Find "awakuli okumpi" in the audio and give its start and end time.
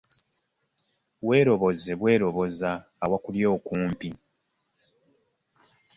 3.03-4.09